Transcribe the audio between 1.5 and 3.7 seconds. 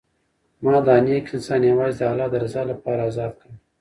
یوازې د الله د رضا لپاره ازاد کړ.